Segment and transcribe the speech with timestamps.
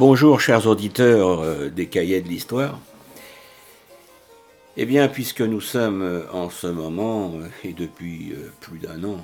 [0.00, 2.80] Bonjour chers auditeurs euh, des cahiers de l'histoire.
[4.78, 9.22] Eh bien, puisque nous sommes euh, en ce moment, euh, et depuis plus d'un an,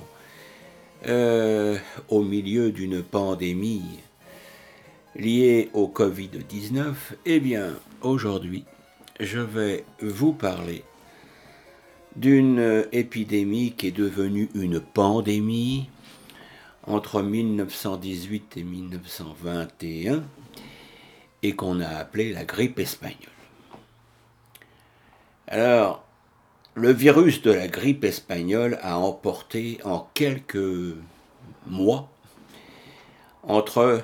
[2.09, 4.01] au milieu d'une pandémie
[5.15, 6.93] liée au Covid-19,
[7.25, 8.63] eh bien, aujourd'hui,
[9.19, 10.83] je vais vous parler
[12.15, 15.89] d'une épidémie qui est devenue une pandémie
[16.85, 20.23] entre 1918 et 1921
[21.43, 23.31] et qu'on a appelée la grippe espagnole.
[25.47, 26.03] Alors,
[26.75, 30.95] le virus de la grippe espagnole a emporté en quelques
[31.65, 32.09] mois,
[33.43, 34.03] entre,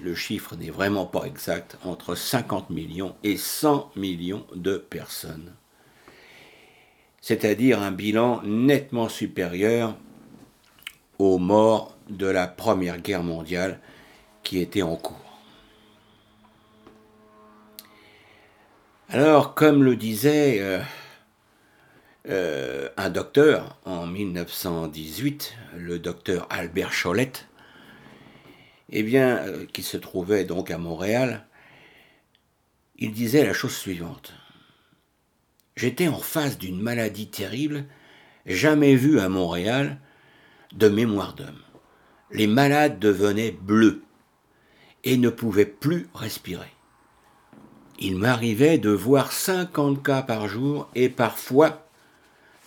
[0.00, 5.52] le chiffre n'est vraiment pas exact, entre 50 millions et 100 millions de personnes.
[7.20, 9.96] C'est-à-dire un bilan nettement supérieur
[11.18, 13.80] aux morts de la Première Guerre mondiale
[14.42, 15.23] qui était en cours.
[19.10, 20.80] Alors, comme le disait euh,
[22.28, 27.46] euh, un docteur en 1918, le docteur Albert Cholette,
[28.90, 31.46] eh bien, euh, qui se trouvait donc à Montréal,
[32.96, 34.32] il disait la chose suivante.
[35.76, 37.84] J'étais en face d'une maladie terrible,
[38.46, 39.98] jamais vue à Montréal,
[40.72, 41.62] de mémoire d'homme.
[42.30, 44.02] Les malades devenaient bleus
[45.04, 46.73] et ne pouvaient plus respirer.
[47.98, 51.86] Il m'arrivait de voir 50 cas par jour et parfois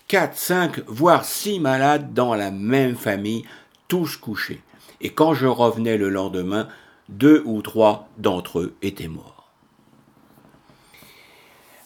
[0.08, 3.44] 4, 5, voire 6 malades dans la même famille,
[3.88, 4.62] tous couchés.
[5.02, 6.68] Et quand je revenais le lendemain,
[7.10, 9.52] deux ou trois d'entre eux étaient morts.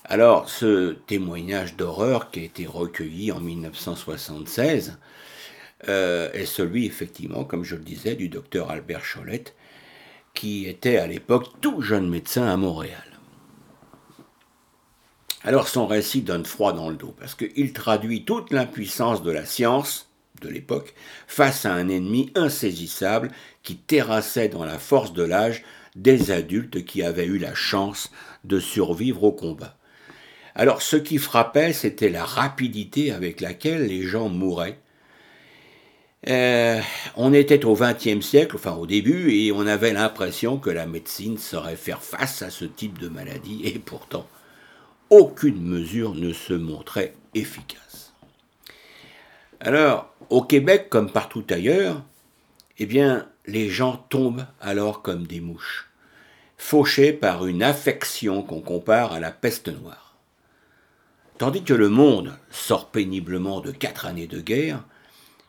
[0.03, 4.99] Alors, ce témoignage d'horreur qui a été recueilli en 1976
[5.87, 9.55] euh, est celui, effectivement, comme je le disais, du docteur Albert Cholette,
[10.33, 13.10] qui était à l'époque tout jeune médecin à Montréal.
[15.43, 19.45] Alors son récit donne froid dans le dos, parce qu'il traduit toute l'impuissance de la
[19.45, 20.93] science de l'époque
[21.27, 23.31] face à un ennemi insaisissable
[23.63, 25.63] qui terrassait dans la force de l'âge
[25.95, 28.11] des adultes qui avaient eu la chance
[28.43, 29.77] de survivre au combat.
[30.53, 34.79] Alors ce qui frappait, c'était la rapidité avec laquelle les gens mouraient.
[36.27, 36.79] Euh,
[37.15, 41.39] on était au XXe siècle, enfin au début, et on avait l'impression que la médecine
[41.39, 44.27] saurait faire face à ce type de maladie, et pourtant,
[45.11, 48.13] aucune mesure ne se montrait efficace.
[49.59, 52.01] Alors, au Québec, comme partout ailleurs,
[52.79, 55.91] eh bien, les gens tombent alors comme des mouches,
[56.57, 60.15] fauchés par une affection qu'on compare à la peste noire.
[61.37, 64.83] Tandis que le monde sort péniblement de quatre années de guerre,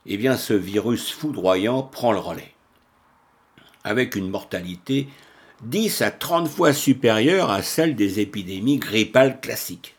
[0.07, 2.53] eh bien, ce virus foudroyant prend le relais,
[3.85, 5.09] avec une mortalité
[5.63, 9.95] 10 à 30 fois supérieure à celle des épidémies grippales classiques.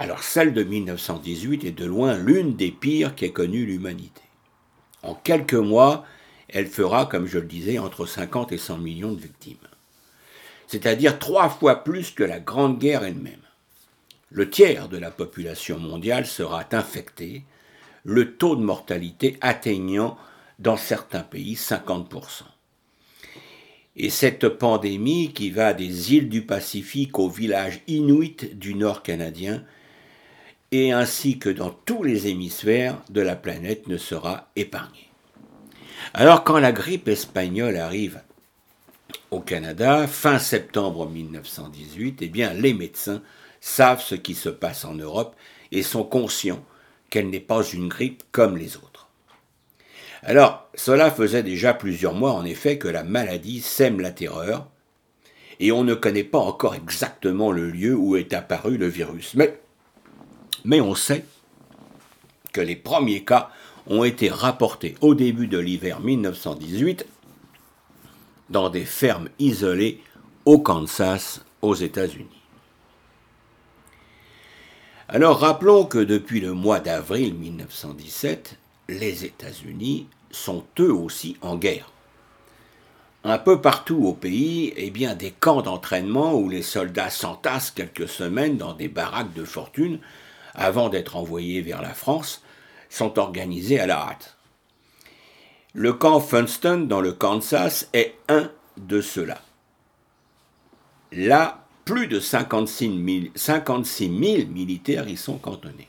[0.00, 4.22] Alors celle de 1918 est de loin l'une des pires qu'ait connue l'humanité.
[5.04, 6.04] En quelques mois,
[6.48, 9.56] elle fera, comme je le disais, entre 50 et 100 millions de victimes.
[10.66, 13.42] C'est-à-dire trois fois plus que la Grande Guerre elle-même.
[14.30, 17.44] Le tiers de la population mondiale sera infecté,
[18.02, 20.18] le taux de mortalité atteignant
[20.58, 22.42] dans certains pays 50%.
[24.00, 29.64] Et cette pandémie qui va des îles du Pacifique aux villages inuits du nord canadien,
[30.70, 35.10] et ainsi que dans tous les hémisphères de la planète ne sera épargnée.
[36.14, 38.20] Alors quand la grippe espagnole arrive
[39.32, 43.22] au Canada, fin septembre 1918, eh bien les médecins
[43.60, 45.34] savent ce qui se passe en Europe
[45.72, 46.64] et sont conscients
[47.10, 49.07] qu'elle n'est pas une grippe comme les autres.
[50.22, 54.66] Alors, cela faisait déjà plusieurs mois en effet que la maladie sème la terreur,
[55.60, 59.36] et on ne connaît pas encore exactement le lieu où est apparu le virus.
[60.64, 61.24] Mais, on sait
[62.52, 63.50] que les premiers cas
[63.86, 67.06] ont été rapportés au début de l'hiver 1918
[68.50, 70.02] dans des fermes isolées
[70.44, 72.26] au Kansas, aux États-Unis.
[75.08, 81.92] Alors rappelons que depuis le mois d'avril 1917, les États-Unis sont eux aussi en guerre.
[83.24, 88.08] Un peu partout au pays, eh bien, des camps d'entraînement où les soldats s'entassent quelques
[88.08, 89.98] semaines dans des baraques de fortune
[90.54, 92.42] avant d'être envoyés vers la France
[92.88, 94.36] sont organisés à la hâte.
[95.74, 99.42] Le camp Funston dans le Kansas est un de ceux-là.
[101.12, 102.86] Là, plus de 56
[103.36, 105.88] 000 militaires y sont cantonnés.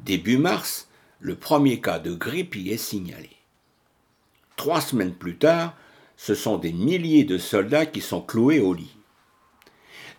[0.00, 0.87] Début mars,
[1.20, 3.30] le premier cas de grippe y est signalé.
[4.56, 5.74] Trois semaines plus tard,
[6.16, 8.96] ce sont des milliers de soldats qui sont cloués au lit.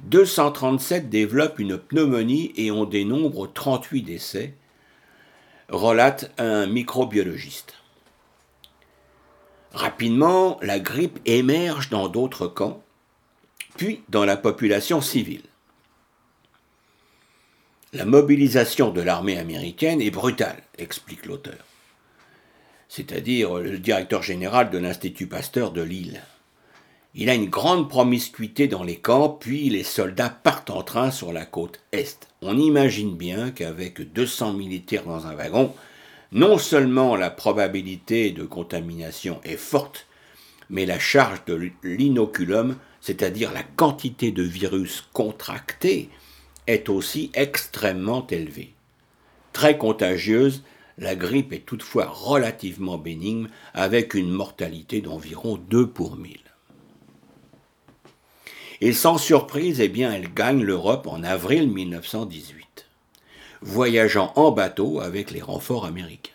[0.01, 4.53] 237 développent une pneumonie et on dénombre 38 décès,
[5.67, 7.75] relate un microbiologiste.
[9.73, 12.81] Rapidement, la grippe émerge dans d'autres camps,
[13.77, 15.43] puis dans la population civile.
[17.91, 21.57] La mobilisation de l'armée américaine est brutale, explique l'auteur,
[22.87, 26.21] c'est-à-dire le directeur général de l'Institut Pasteur de Lille.
[27.15, 31.33] Il a une grande promiscuité dans les camps, puis les soldats partent en train sur
[31.33, 32.27] la côte Est.
[32.43, 35.73] On imagine bien qu'avec 200 militaires dans un wagon,
[36.31, 40.05] non seulement la probabilité de contamination est forte,
[40.69, 46.11] mais la charge de l'inoculum, c'est-à-dire la quantité de virus contracté,
[46.69, 48.73] est aussi extrêmement élevée.
[49.53, 50.63] Très contagieuse,
[50.99, 56.37] la grippe est toutefois relativement bénigne, avec une mortalité d'environ 2 pour 1000.
[58.81, 62.85] Et sans surprise, eh bien, elle gagne l'Europe en avril 1918,
[63.61, 66.31] voyageant en bateau avec les renforts américains.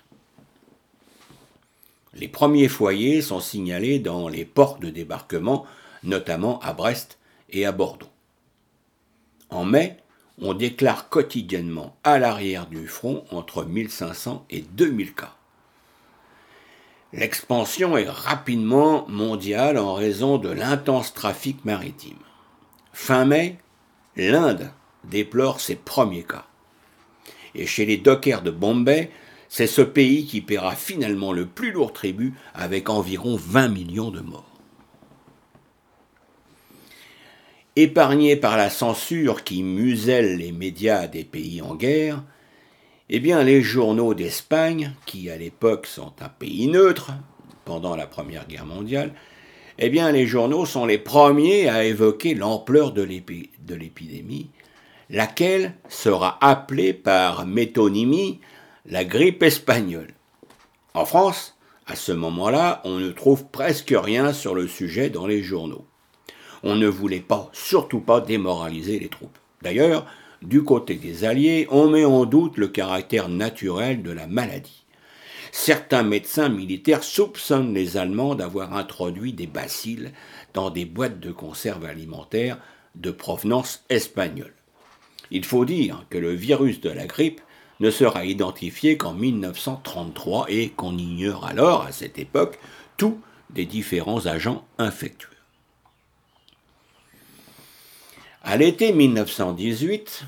[2.13, 5.65] Les premiers foyers sont signalés dans les ports de débarquement,
[6.03, 7.19] notamment à Brest
[7.51, 8.09] et à Bordeaux.
[9.51, 9.97] En mai,
[10.41, 15.35] on déclare quotidiennement à l'arrière du front entre 1500 et 2000 cas.
[17.13, 22.19] L'expansion est rapidement mondiale en raison de l'intense trafic maritime.
[22.93, 23.59] Fin mai,
[24.17, 24.73] l'Inde
[25.05, 26.47] déplore ses premiers cas.
[27.55, 29.11] Et chez les dockers de Bombay,
[29.49, 34.21] c'est ce pays qui paiera finalement le plus lourd tribut avec environ 20 millions de
[34.21, 34.54] morts.
[37.77, 42.23] Épargnés par la censure qui muselle les médias des pays en guerre,
[43.09, 47.11] eh bien les journaux d'Espagne, qui à l'époque sont un pays neutre
[47.65, 49.13] pendant la Première Guerre mondiale,
[49.79, 54.51] eh bien les journaux sont les premiers à évoquer l'ampleur de l'épidémie,
[55.11, 58.41] laquelle sera appelée par métonymie
[58.87, 60.15] la grippe espagnole.
[60.95, 65.43] En France, à ce moment-là, on ne trouve presque rien sur le sujet dans les
[65.43, 65.85] journaux.
[66.65, 69.39] On ne voulait pas, surtout pas, démoraliser les troupes.
[69.63, 70.07] D'ailleurs,
[70.43, 74.85] du côté des Alliés, on met en doute le caractère naturel de la maladie
[75.55, 80.11] certains médecins militaires soupçonnent les Allemands d'avoir introduit des bacilles
[80.53, 82.59] dans des boîtes de conserve alimentaires
[82.97, 84.53] de provenance espagnole.
[85.31, 87.41] Il faut dire que le virus de la grippe
[87.79, 92.59] ne sera identifié qu'en 1933 et qu'on ignore alors, à cette époque,
[92.97, 93.17] tous
[93.51, 95.34] des différents agents infectieux.
[98.47, 100.27] À l'été 1918,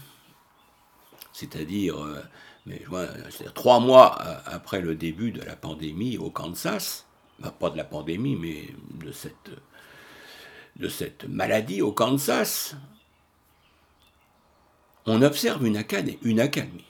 [1.34, 2.22] c'est-à-dire euh,
[2.64, 2.82] mais
[3.30, 7.06] c'est trois mois euh, après le début de la pandémie au Kansas,
[7.60, 8.68] pas de la pandémie, mais
[9.04, 9.12] de
[10.88, 12.74] cette, maladie au Kansas,
[15.04, 15.84] on observe une,
[16.22, 16.86] une accalmie.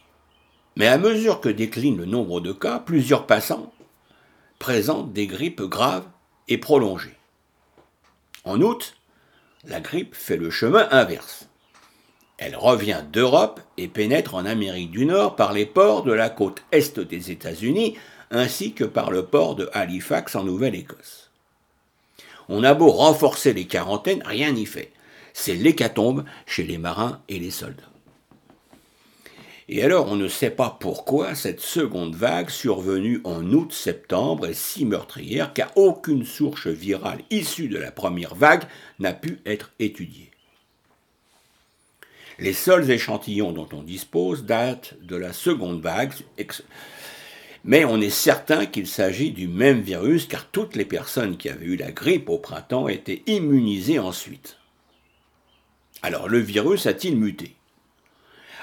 [0.77, 3.73] Mais à mesure que décline le nombre de cas, plusieurs passants
[4.61, 6.07] présentent des grippes graves
[6.47, 7.19] et prolongées.
[8.45, 8.96] En août,
[9.67, 11.49] la grippe fait le chemin inverse.
[12.39, 16.63] Elle revient d'Europe et pénètre en Amérique du Nord par les ports de la côte
[16.71, 17.97] est des États-Unis
[18.31, 21.31] ainsi que par le port de Halifax en Nouvelle-Écosse.
[22.49, 24.93] On a beau renforcer les quarantaines, rien n'y fait.
[25.33, 27.83] C'est l'hécatombe chez les marins et les soldats.
[29.69, 34.85] Et alors on ne sait pas pourquoi cette seconde vague survenue en août-septembre est si
[34.85, 38.63] meurtrière car aucune source virale issue de la première vague
[39.01, 40.31] n'a pu être étudiée.
[42.39, 46.13] Les seuls échantillons dont on dispose datent de la seconde vague,
[47.65, 51.67] mais on est certain qu'il s'agit du même virus car toutes les personnes qui avaient
[51.67, 54.59] eu la grippe au printemps étaient immunisées ensuite.
[56.03, 57.57] Alors le virus a-t-il muté?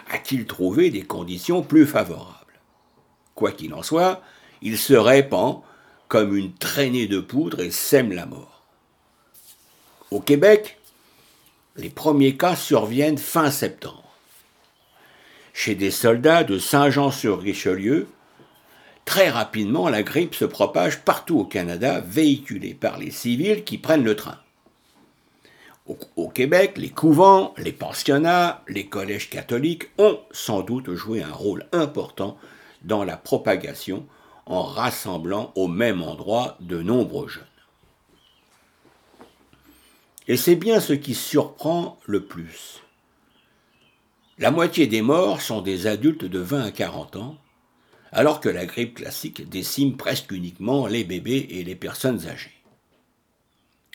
[0.10, 2.60] A-t-il trouvé des conditions plus favorables
[3.36, 4.22] Quoi qu'il en soit,
[4.62, 5.62] il se répand
[6.08, 8.64] comme une traînée de poudre et sème la mort.
[10.12, 10.78] Au Québec,
[11.76, 14.04] les premiers cas surviennent fin septembre.
[15.54, 18.08] Chez des soldats de Saint-Jean-sur-Richelieu,
[19.06, 24.04] très rapidement la grippe se propage partout au Canada, véhiculée par les civils qui prennent
[24.04, 24.38] le train.
[25.86, 31.66] Au, Québec, les couvents, les pensionnats, les collèges catholiques ont sans doute joué un rôle
[31.74, 32.38] important
[32.84, 34.08] dans la propagation
[34.46, 37.44] en rassemblant au même endroit de nombreux jeunes.
[40.30, 42.82] Et c'est bien ce qui surprend le plus.
[44.38, 47.38] La moitié des morts sont des adultes de 20 à 40 ans,
[48.14, 52.54] alors que la grippe classique décime presque uniquement les bébés et les personnes âgées.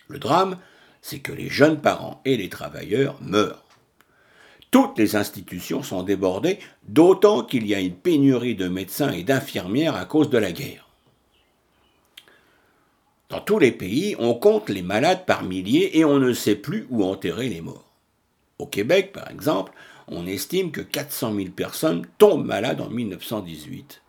[0.07, 0.59] Le drame,
[1.09, 3.65] c'est que les jeunes parents et les travailleurs meurent.
[4.71, 9.97] Toutes les institutions sont débordées, d'autant qu'il y a une pénurie de médecins et d'infirmières
[9.97, 10.87] à cause de la guerre.
[13.31, 16.87] Dans tous les pays, on compte les malades par milliers et on ne sait plus
[16.91, 17.91] où enterrer les morts.
[18.59, 19.73] Au Québec, par exemple,
[20.09, 24.03] on estime que 400 000 personnes tombent malades en 1918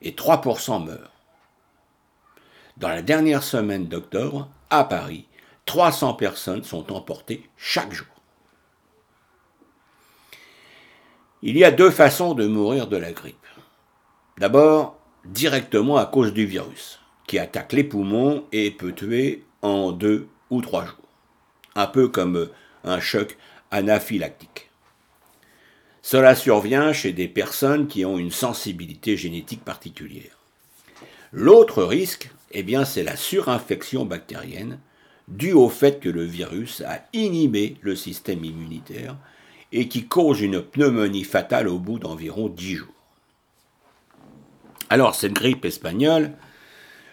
[0.00, 1.12] et 3% meurent.
[2.78, 5.26] Dans la dernière semaine d'octobre, à Paris,
[5.66, 8.06] 300 personnes sont emportées chaque jour.
[11.42, 13.36] Il y a deux façons de mourir de la grippe.
[14.38, 20.28] D'abord, directement à cause du virus, qui attaque les poumons et peut tuer en deux
[20.50, 20.96] ou trois jours.
[21.74, 22.48] Un peu comme
[22.84, 23.36] un choc
[23.70, 24.70] anaphylactique.
[26.02, 30.38] Cela survient chez des personnes qui ont une sensibilité génétique particulière.
[31.32, 34.78] L'autre risque, eh bien, c'est la surinfection bactérienne,
[35.28, 39.16] due au fait que le virus a inhibé le système immunitaire
[39.72, 42.88] et qui cause une pneumonie fatale au bout d'environ 10 jours.
[44.88, 46.32] Alors, cette grippe espagnole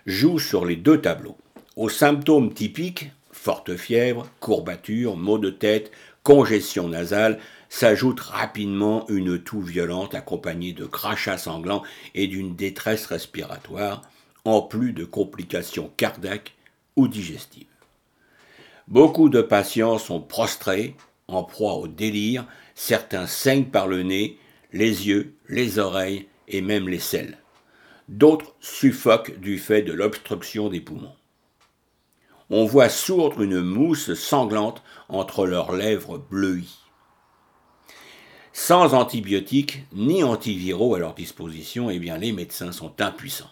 [0.06, 1.38] joue sur les deux tableaux.
[1.76, 5.92] Aux symptômes typiques, forte fièvre, courbature, maux de tête,
[6.22, 7.40] congestion nasale,
[7.70, 11.82] s'ajoute rapidement une toux violente accompagnée de crachats sanglants
[12.14, 14.04] et d'une détresse respiratoire,
[14.46, 16.54] en plus de complications cardiaques
[16.96, 17.73] ou digestives.
[18.88, 20.96] Beaucoup de patients sont prostrés,
[21.28, 24.38] en proie au délire, certains saignent par le nez,
[24.74, 27.38] les yeux, les oreilles et même les selles.
[28.10, 31.16] D'autres suffoquent du fait de l'obstruction des poumons.
[32.50, 36.78] On voit sourdre une mousse sanglante entre leurs lèvres bleuies.
[38.52, 43.50] Sans antibiotiques ni antiviraux à leur disposition, eh bien les médecins sont impuissants.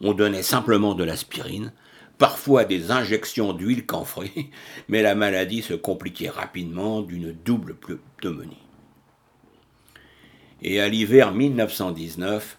[0.00, 1.72] On donnait simplement de l'aspirine,
[2.18, 4.50] parfois des injections d'huile camphrée,
[4.88, 7.76] mais la maladie se compliquait rapidement d'une double
[8.18, 8.56] pneumonie.
[10.62, 12.58] Et à l'hiver 1919,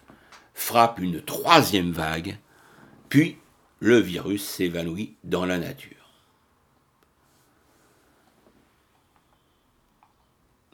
[0.54, 2.38] frappe une troisième vague,
[3.08, 3.36] puis
[3.80, 5.96] le virus s'évanouit dans la nature.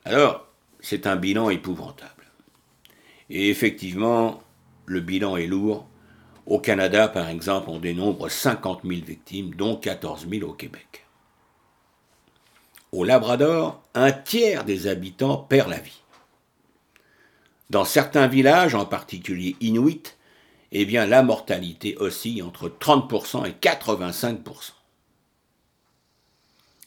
[0.04, 0.48] Alors,
[0.80, 2.26] c'est un bilan épouvantable.
[3.30, 4.42] Et effectivement,
[4.86, 5.88] le bilan est lourd.
[6.46, 11.06] Au Canada, par exemple, on dénombre 50 000 victimes, dont 14 000 au Québec.
[12.90, 16.02] Au Labrador, un tiers des habitants perd la vie.
[17.70, 20.02] Dans certains villages, en particulier inuits,
[20.72, 24.72] eh bien, la mortalité oscille entre 30% et 85%.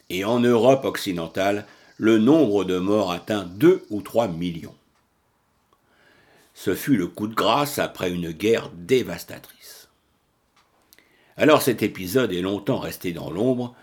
[0.10, 1.66] Et en Europe occidentale,
[1.98, 4.76] le nombre de morts atteint 2 ou 3 millions.
[6.56, 9.90] Ce fut le coup de grâce après une guerre dévastatrice.
[11.36, 13.76] Alors cet épisode est longtemps resté dans l'ombre,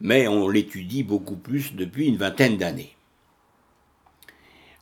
[0.00, 2.96] mais on l'étudie beaucoup plus depuis une vingtaine d'années.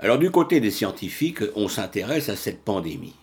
[0.01, 3.15] Alors du côté des scientifiques, on s'intéresse à cette pandémie.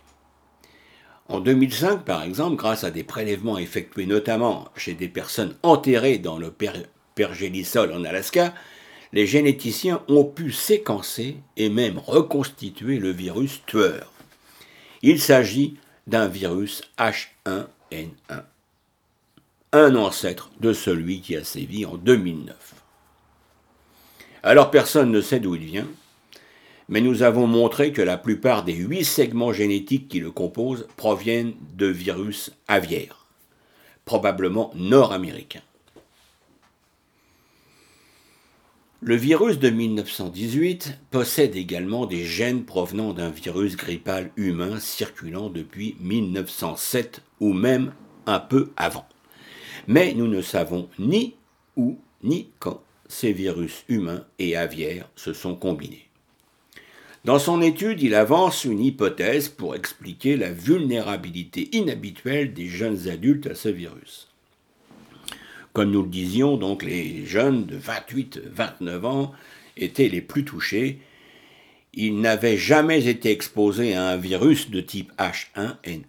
[1.27, 6.38] En 2005, par exemple, grâce à des prélèvements effectués notamment chez des personnes enterrées dans
[6.38, 6.53] le
[7.15, 8.53] pergélisol en Alaska,
[9.13, 14.12] les généticiens ont pu séquencer et même reconstituer le virus tueur.
[15.03, 15.77] Il s'agit
[16.08, 18.43] d'un virus H1N1,
[19.72, 22.74] un ancêtre de celui qui a sévi en 2009.
[24.41, 25.88] Alors personne ne sait d'où il vient,
[26.89, 31.53] mais nous avons montré que la plupart des huit segments génétiques qui le composent proviennent
[31.75, 33.27] de virus aviaires,
[34.05, 35.62] probablement nord-américains.
[39.05, 45.98] Le virus de 1918 possède également des gènes provenant d'un virus grippal humain circulant depuis
[46.00, 47.93] 1907 ou même
[48.27, 49.05] un peu avant.
[49.88, 51.36] Mais nous ne savons ni
[51.75, 56.07] où ni quand ces virus humains et aviaires se sont combinés.
[57.25, 63.48] Dans son étude, il avance une hypothèse pour expliquer la vulnérabilité inhabituelle des jeunes adultes
[63.48, 64.33] à ce virus.
[65.74, 69.32] Comme nous le disions, donc les jeunes de 28-29 ans
[69.75, 71.00] étaient les plus touchés.
[71.96, 76.03] Ils n'avaient jamais été exposés à un virus de type H1N1.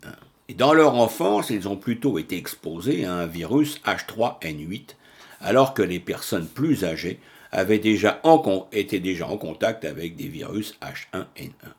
[0.48, 4.96] Et dans leur enfance, ils ont plutôt été exposés à un virus H3N8,
[5.40, 7.18] alors que les personnes plus âgées
[7.50, 11.72] avaient déjà en, étaient déjà en contact avec des virus H1N1.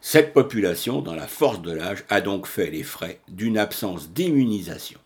[0.00, 4.98] Cette population, dans la force de l'âge, a donc fait les frais d'une absence d'immunisation.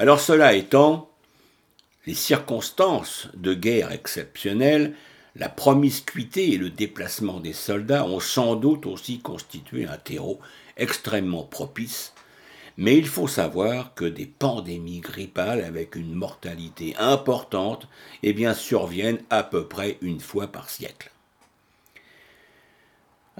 [0.00, 1.10] Alors cela étant,
[2.06, 4.94] les circonstances de guerre exceptionnelles,
[5.34, 10.38] la promiscuité et le déplacement des soldats ont sans doute aussi constitué un terreau
[10.76, 12.14] extrêmement propice,
[12.76, 17.88] Mais il faut savoir que des pandémies grippales avec une mortalité importante
[18.22, 21.10] eh surviennent à peu près une fois par siècle.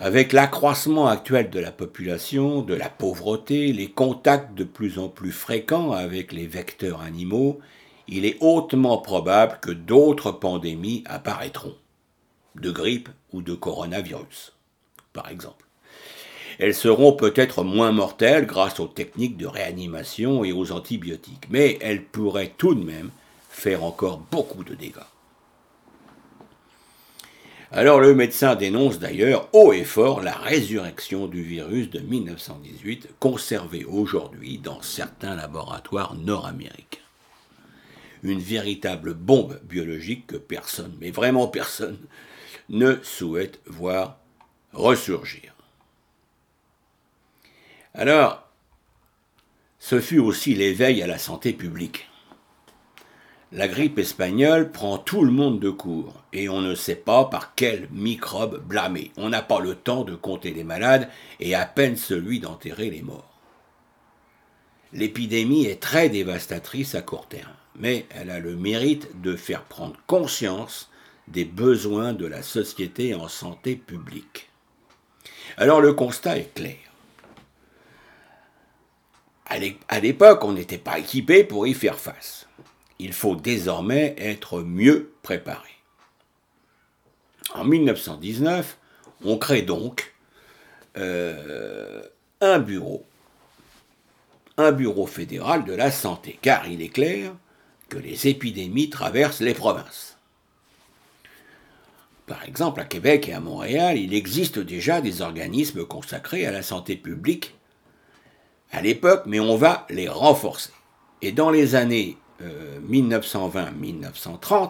[0.01, 5.33] Avec l'accroissement actuel de la population, de la pauvreté, les contacts de plus en plus
[5.33, 7.59] fréquents avec les vecteurs animaux,
[8.07, 11.75] il est hautement probable que d'autres pandémies apparaîtront,
[12.55, 14.53] de grippe ou de coronavirus,
[15.13, 15.67] par exemple.
[16.61, 22.05] Elles seront peut-être moins mortelles grâce aux techniques de réanimation et aux antibiotiques, mais elles
[22.05, 23.11] pourraient tout de même
[23.51, 25.18] faire encore beaucoup de dégâts.
[27.71, 33.85] Alors le médecin dénonce d'ailleurs haut et fort la résurrection du virus de 1918 conservé
[33.85, 36.99] aujourd'hui dans certains laboratoires nord-américains.
[38.23, 41.99] Une véritable bombe biologique que personne, mais vraiment personne,
[42.71, 44.19] ne souhaite voir
[44.73, 45.55] ressurgir.
[47.93, 48.49] Alors,
[49.79, 52.09] ce fut aussi l'éveil à la santé publique.
[53.51, 57.55] La grippe espagnole prend tout le monde de court et on ne sait pas par
[57.55, 59.11] quel microbe blâmer.
[59.17, 61.09] On n'a pas le temps de compter les malades
[61.41, 63.39] et à peine celui d'enterrer les morts.
[64.93, 69.97] L'épidémie est très dévastatrice à court terme, mais elle a le mérite de faire prendre
[70.07, 70.91] conscience
[71.27, 74.51] des besoins de la société en santé publique.
[75.57, 76.77] Alors le constat est clair.
[79.47, 82.48] À l'époque, on n'était pas équipé pour y faire face.
[82.99, 85.69] Il faut désormais être mieux préparé.
[87.55, 88.77] En 1919,
[89.25, 90.15] on crée donc
[90.97, 92.03] euh,
[92.41, 93.05] un bureau,
[94.57, 97.33] un bureau fédéral de la santé, car il est clair
[97.89, 100.19] que les épidémies traversent les provinces.
[102.27, 106.63] Par exemple, à Québec et à Montréal, il existe déjà des organismes consacrés à la
[106.63, 107.55] santé publique
[108.71, 110.73] à l'époque, mais on va les renforcer.
[111.23, 114.67] Et dans les années 1920-1930, euh,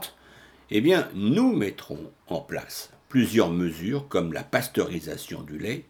[0.71, 5.85] eh bien, nous mettrons en place plusieurs mesures comme la pasteurisation du lait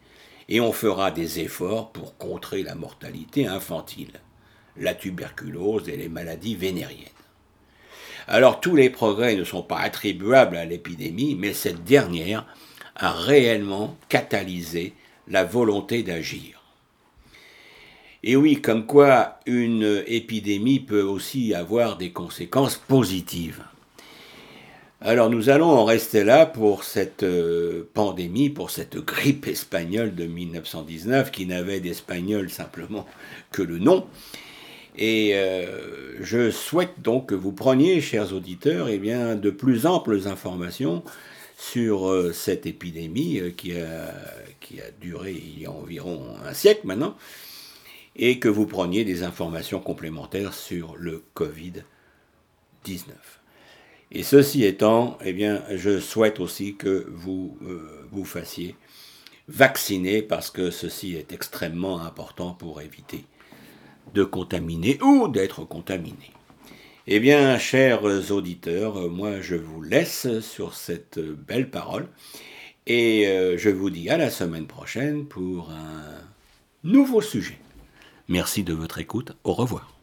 [0.48, 4.12] et on fera des efforts pour contrer la mortalité infantile,
[4.76, 7.08] la tuberculose et les maladies vénériennes.
[8.26, 12.46] Alors tous les progrès ne sont pas attribuables à l'épidémie, mais cette dernière
[12.94, 14.94] a réellement catalysé
[15.28, 16.57] la volonté d'agir.
[18.24, 23.62] Et oui, comme quoi une épidémie peut aussi avoir des conséquences positives.
[25.00, 30.26] Alors nous allons en rester là pour cette euh, pandémie, pour cette grippe espagnole de
[30.26, 33.06] 1919 qui n'avait d'espagnol simplement
[33.52, 34.08] que le nom.
[34.96, 40.26] Et euh, je souhaite donc que vous preniez, chers auditeurs, eh bien, de plus amples
[40.26, 41.04] informations
[41.56, 44.12] sur euh, cette épidémie qui, a,
[44.58, 47.14] qui a duré il y a environ un siècle maintenant
[48.18, 51.84] et que vous preniez des informations complémentaires sur le Covid-19.
[54.10, 58.74] Et ceci étant, eh bien, je souhaite aussi que vous euh, vous fassiez
[59.48, 63.24] vacciner parce que ceci est extrêmement important pour éviter
[64.14, 66.32] de contaminer ou d'être contaminé.
[67.06, 72.08] Eh bien, chers auditeurs, moi je vous laisse sur cette belle parole
[72.86, 76.22] et euh, je vous dis à la semaine prochaine pour un
[76.82, 77.58] nouveau sujet.
[78.28, 79.32] Merci de votre écoute.
[79.42, 79.97] Au revoir.